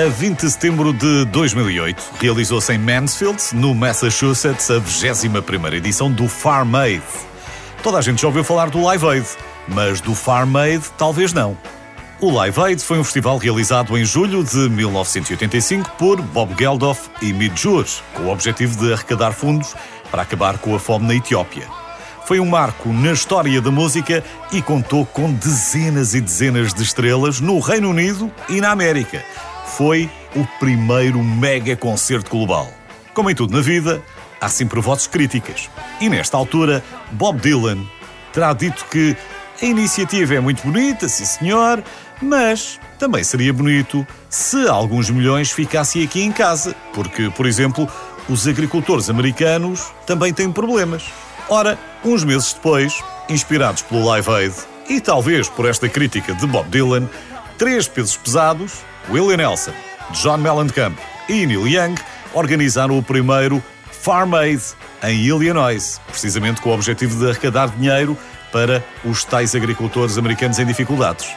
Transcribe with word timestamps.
A 0.00 0.08
20 0.08 0.40
de 0.40 0.50
setembro 0.50 0.94
de 0.94 1.26
2008, 1.26 2.14
realizou-se 2.18 2.72
em 2.72 2.78
Mansfield, 2.78 3.38
no 3.52 3.74
Massachusetts, 3.74 4.70
a 4.70 4.80
21ª 4.80 5.74
edição 5.74 6.10
do 6.10 6.26
Farm 6.26 6.74
Aid. 6.74 7.02
Toda 7.82 7.98
a 7.98 8.00
gente 8.00 8.22
já 8.22 8.28
ouviu 8.28 8.42
falar 8.42 8.70
do 8.70 8.82
Live 8.82 9.06
Aid, 9.06 9.26
mas 9.68 10.00
do 10.00 10.14
Farm 10.14 10.56
Aid 10.56 10.82
talvez 10.96 11.34
não. 11.34 11.54
O 12.18 12.30
Live 12.30 12.58
Aid 12.58 12.82
foi 12.82 12.98
um 12.98 13.04
festival 13.04 13.36
realizado 13.36 13.98
em 13.98 14.02
julho 14.02 14.42
de 14.42 14.70
1985 14.70 15.90
por 15.98 16.22
Bob 16.22 16.54
Geldof 16.58 17.10
e 17.20 17.30
Mid 17.34 17.54
Jur, 17.54 17.84
com 18.14 18.22
o 18.22 18.32
objetivo 18.32 18.78
de 18.78 18.94
arrecadar 18.94 19.32
fundos 19.32 19.74
para 20.10 20.22
acabar 20.22 20.56
com 20.56 20.74
a 20.74 20.80
fome 20.80 21.08
na 21.08 21.14
Etiópia. 21.14 21.68
Foi 22.24 22.40
um 22.40 22.46
marco 22.46 22.90
na 22.90 23.12
história 23.12 23.60
da 23.60 23.70
música 23.70 24.24
e 24.50 24.62
contou 24.62 25.04
com 25.04 25.30
dezenas 25.30 26.14
e 26.14 26.22
dezenas 26.22 26.72
de 26.72 26.82
estrelas 26.82 27.38
no 27.38 27.58
Reino 27.58 27.90
Unido 27.90 28.32
e 28.48 28.62
na 28.62 28.70
América. 28.70 29.22
Foi 29.80 30.10
o 30.36 30.46
primeiro 30.58 31.24
mega 31.24 31.74
concerto 31.74 32.30
global. 32.30 32.70
Como 33.14 33.30
em 33.30 33.34
tudo 33.34 33.56
na 33.56 33.62
vida, 33.62 34.02
há 34.38 34.46
sempre 34.46 34.78
vozes 34.78 35.06
críticas. 35.06 35.70
E 36.02 36.10
nesta 36.10 36.36
altura, 36.36 36.84
Bob 37.12 37.40
Dylan 37.40 37.78
terá 38.30 38.52
dito 38.52 38.84
que 38.90 39.16
a 39.62 39.64
iniciativa 39.64 40.34
é 40.34 40.40
muito 40.40 40.62
bonita, 40.64 41.08
sim 41.08 41.24
senhor, 41.24 41.82
mas 42.20 42.78
também 42.98 43.24
seria 43.24 43.54
bonito 43.54 44.06
se 44.28 44.68
alguns 44.68 45.08
milhões 45.08 45.50
ficassem 45.50 46.04
aqui 46.04 46.20
em 46.20 46.30
casa, 46.30 46.76
porque, 46.92 47.30
por 47.30 47.46
exemplo, 47.46 47.88
os 48.28 48.46
agricultores 48.46 49.08
americanos 49.08 49.94
também 50.06 50.30
têm 50.30 50.52
problemas. 50.52 51.04
Ora, 51.48 51.78
uns 52.04 52.22
meses 52.22 52.52
depois, 52.52 53.02
inspirados 53.30 53.80
pelo 53.80 54.04
Live 54.04 54.30
Aid 54.30 54.54
e 54.90 55.00
talvez 55.00 55.48
por 55.48 55.66
esta 55.66 55.88
crítica 55.88 56.34
de 56.34 56.46
Bob 56.46 56.68
Dylan, 56.68 57.08
três 57.60 57.86
pesos 57.86 58.16
pesados, 58.16 58.78
Willie 59.10 59.36
Nelson, 59.36 59.74
John 60.12 60.38
Mellencamp 60.38 60.98
e 61.28 61.44
Neil 61.44 61.68
Young, 61.68 61.94
organizaram 62.32 62.96
o 62.96 63.02
primeiro 63.02 63.62
Farm 63.92 64.32
Aid 64.32 64.62
em 65.02 65.26
Illinois, 65.26 66.00
precisamente 66.06 66.62
com 66.62 66.70
o 66.70 66.72
objetivo 66.72 67.18
de 67.18 67.28
arrecadar 67.28 67.68
dinheiro 67.68 68.16
para 68.50 68.82
os 69.04 69.24
tais 69.24 69.54
agricultores 69.54 70.16
americanos 70.16 70.58
em 70.58 70.64
dificuldades. 70.64 71.28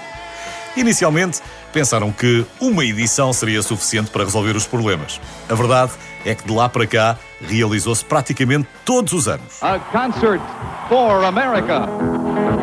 Inicialmente, 0.76 1.40
pensaram 1.72 2.12
que 2.12 2.46
uma 2.60 2.84
edição 2.84 3.32
seria 3.32 3.62
suficiente 3.62 4.10
para 4.10 4.24
resolver 4.24 4.56
os 4.56 4.66
problemas. 4.66 5.22
A 5.50 5.54
verdade 5.54 5.92
é 6.26 6.34
que 6.34 6.46
de 6.46 6.54
lá 6.54 6.68
para 6.68 6.88
cá 6.88 7.18
realizou-se 7.42 8.04
praticamente 8.04 8.68
todos 8.84 9.14
os 9.14 9.28
anos. 9.28 9.62
A 9.62 9.78
concert 9.80 10.42
for 10.90 11.24
America. 11.24 11.88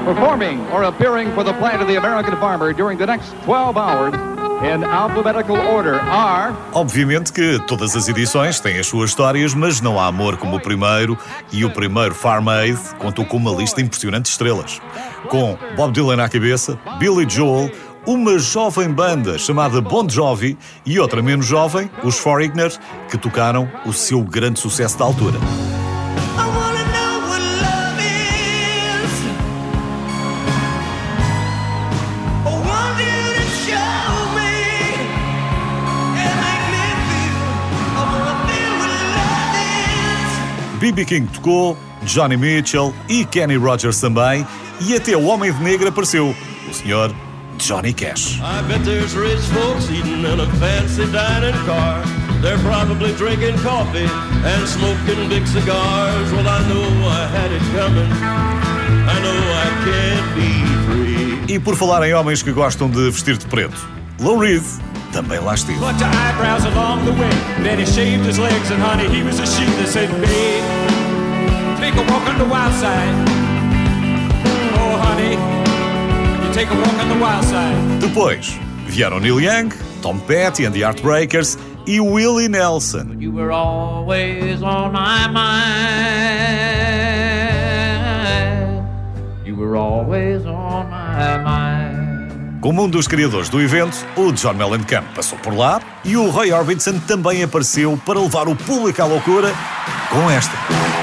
Performing 0.05 0.61
or 0.72 0.84
appearing 0.84 1.31
for 1.34 1.44
the 1.44 1.53
plight 1.55 1.81
of 1.81 1.86
the 1.86 1.97
American 1.98 2.36
farmer 2.41 2.72
during 2.72 2.97
the 2.97 3.06
next 3.06 3.33
12 3.44 3.77
hours 3.77 4.14
in 4.62 4.84
alphabetical 4.84 5.56
order 5.56 5.94
are. 6.00 6.55
Obviamente 6.72 7.33
que 7.33 7.58
todas 7.66 7.97
as 7.97 8.08
edições 8.08 8.61
têm 8.61 8.78
as 8.78 8.86
suas 8.86 9.11
histórias, 9.11 9.55
mas 9.55 9.81
não 9.81 9.98
há 9.98 10.06
amor 10.06 10.36
como 10.36 10.56
o 10.56 10.61
primeiro, 10.61 11.16
e 11.53 11.64
o 11.64 11.70
primeiro 11.70 12.14
Farm 12.14 12.48
Aid 12.48 12.78
contou 12.98 13.25
com 13.25 13.36
uma 13.36 13.53
lista 13.53 13.81
impressionante 13.81 14.25
de 14.25 14.31
estrelas. 14.31 14.81
Com 15.28 15.56
Bob 15.77 15.92
Dylan 15.92 16.22
à 16.22 16.28
cabeça, 16.28 16.78
Billy 16.98 17.27
Joel, 17.28 17.70
uma 18.06 18.39
jovem 18.39 18.91
banda 18.91 19.38
chamada 19.38 19.81
Bon 19.81 20.09
Jovi 20.09 20.56
e 20.84 20.99
outra 20.99 21.22
menos 21.22 21.47
jovem, 21.47 21.91
os 22.03 22.19
Foreigners, 22.19 22.81
que 23.11 23.19
tocaram 23.19 23.71
o 23.84 23.93
seu 23.93 24.22
grande 24.22 24.59
sucesso 24.59 24.99
da 24.99 25.05
altura. 25.05 25.38
B.B. 40.81 41.05
King 41.05 41.31
tocou, 41.31 41.77
Johnny 42.05 42.38
Mitchell 42.38 42.94
e 43.06 43.22
Kenny 43.27 43.56
Rogers 43.56 44.00
também, 44.00 44.47
e 44.81 44.97
até 44.97 45.15
o 45.15 45.27
Homem 45.27 45.53
de 45.53 45.62
Negro 45.62 45.88
apareceu, 45.88 46.34
o 46.69 46.72
Sr. 46.72 47.15
Johnny 47.60 47.93
Cash. 47.93 48.41
I 48.41 48.66
bet 48.66 48.84
there's 48.84 49.15
rich 49.15 49.41
folks 49.53 49.91
eating 49.91 50.25
in 50.25 50.41
a 50.41 50.47
fancy 50.56 51.04
dining 51.12 51.54
car. 51.66 52.03
They're 52.41 52.59
probably 52.59 53.12
drinking 53.15 53.59
coffee 53.59 54.09
and 54.09 54.66
smoking 54.66 55.28
big 55.28 55.47
cigars. 55.47 56.32
Well, 56.32 56.49
I 56.49 56.66
know 56.69 56.82
I 57.09 57.26
had 57.28 57.53
it 57.53 57.62
coming. 57.76 58.10
I 59.06 59.16
know 59.20 59.38
I 59.65 59.69
can't 59.84 60.34
be 60.34 61.47
free. 61.47 61.54
E 61.54 61.59
por 61.59 61.76
falar 61.76 62.03
em 62.03 62.15
homens 62.15 62.43
que 62.43 62.53
gostam 62.53 62.88
de 62.88 63.10
vestir 63.10 63.37
de 63.37 63.47
preto, 63.47 63.76
Lou 64.19 64.38
Reed 64.38 64.62
também 65.12 65.38
lá 65.41 65.54
esteve. 65.54 65.78
Eyebrows 65.78 66.65
along 66.65 67.04
the 67.04 67.12
way. 67.12 67.31
Then 67.62 67.78
he 67.78 67.84
shaved 67.84 68.25
his 68.25 68.38
legs, 68.38 68.70
and 68.70 68.81
honey, 68.81 69.09
he 69.09 69.22
was 69.22 69.38
a 69.38 69.47
sheep 69.47 69.69
that 69.76 69.88
said, 69.88 70.09
Babe, 70.20 70.65
take 71.78 71.94
a 71.94 72.04
walk 72.10 72.26
on 72.28 72.38
the 72.38 72.44
wild 72.44 72.72
side. 72.75 73.15
Oh, 74.78 74.97
honey, 74.97 75.37
Depois 78.00 78.59
vieram 78.87 79.19
Neil 79.19 79.41
Young, 79.41 79.71
Tom 80.03 80.19
Petty 80.19 80.66
and 80.66 80.72
the 80.72 80.81
Heartbreakers 80.81 81.56
e 81.87 82.00
Willie 82.00 82.48
Nelson. 82.48 83.16
You 83.19 83.32
were 83.32 83.50
always 83.50 84.62
on 84.62 84.93
my 84.93 85.26
mind. 85.28 85.41
You 89.47 89.56
were 89.56 89.75
always 89.76 90.44
on 90.44 90.91
my 90.91 91.38
mind. 91.43 92.60
Como 92.60 92.84
um 92.84 92.91
dos 92.91 93.09
criadores 93.09 93.49
do 93.49 93.59
evento, 93.59 93.97
o 94.16 94.31
John 94.32 94.53
Mellencamp 94.53 95.06
passou 95.15 95.38
por 95.38 95.56
lá 95.56 95.81
e 96.04 96.15
o 96.15 96.28
Roy 96.28 96.53
Orbison 96.53 96.99
também 97.06 97.43
apareceu 97.43 97.99
para 98.04 98.20
levar 98.20 98.49
o 98.49 98.54
público 98.54 99.00
à 99.00 99.06
loucura 99.06 99.54
com 100.10 100.31
esta. 100.31 101.00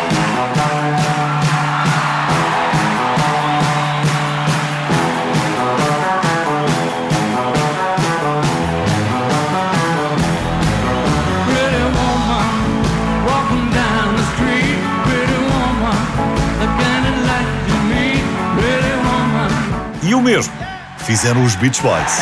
o 20.17 20.21
mesmo 20.21 20.53
fizeram 20.97 21.43
os 21.43 21.55
Beach 21.55 21.79
Boys. 21.81 22.17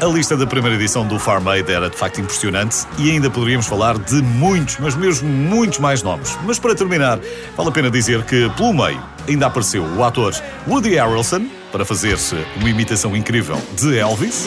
A 0.00 0.06
lista 0.06 0.36
da 0.36 0.46
primeira 0.46 0.76
edição 0.76 1.06
do 1.06 1.18
Farm 1.18 1.46
Aid 1.48 1.70
era 1.70 1.90
de 1.90 1.96
facto 1.96 2.20
impressionante 2.20 2.86
e 2.98 3.10
ainda 3.10 3.28
poderíamos 3.28 3.66
falar 3.66 3.98
de 3.98 4.22
muitos, 4.22 4.78
mas 4.78 4.94
mesmo 4.94 5.28
muitos 5.28 5.80
mais 5.80 6.02
nomes. 6.04 6.38
Mas 6.44 6.58
para 6.58 6.74
terminar, 6.74 7.18
vale 7.56 7.68
a 7.68 7.72
pena 7.72 7.90
dizer 7.90 8.22
que, 8.22 8.48
pelo 8.50 8.72
meio, 8.72 9.02
ainda 9.28 9.46
apareceu 9.46 9.82
o 9.82 10.04
ator 10.04 10.32
Woody 10.68 10.94
Harrelson 10.94 11.46
para 11.72 11.84
fazer-se 11.84 12.36
uma 12.56 12.70
imitação 12.70 13.16
incrível 13.16 13.60
de 13.76 13.98
Elvis. 13.98 14.46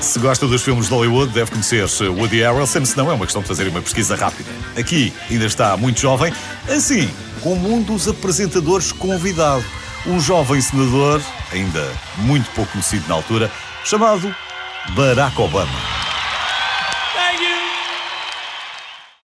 Se 0.00 0.18
gosta 0.18 0.46
dos 0.46 0.62
filmes 0.62 0.86
de 0.86 0.92
Hollywood, 0.92 1.32
deve 1.32 1.50
conhecer 1.50 1.86
Woody 2.08 2.40
Harrelson, 2.42 2.84
se 2.84 2.96
não 2.96 3.10
é 3.10 3.14
uma 3.14 3.24
questão 3.24 3.42
de 3.42 3.48
fazer 3.48 3.68
uma 3.68 3.80
pesquisa 3.80 4.16
rápida. 4.16 4.50
Aqui 4.76 5.12
ainda 5.30 5.46
está 5.46 5.76
muito 5.76 6.00
jovem, 6.00 6.32
assim 6.68 7.08
como 7.40 7.72
um 7.72 7.80
dos 7.82 8.06
apresentadores 8.06 8.92
convidado, 8.92 9.64
um 10.06 10.20
jovem 10.20 10.60
senador, 10.60 11.22
ainda 11.52 11.90
muito 12.18 12.50
pouco 12.50 12.70
conhecido 12.72 13.08
na 13.08 13.14
altura, 13.14 13.50
chamado 13.84 14.34
Barack 14.88 15.36
Obama. 15.38 15.99